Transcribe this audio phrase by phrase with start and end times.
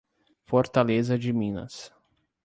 [0.47, 1.93] Fortaleza de Minas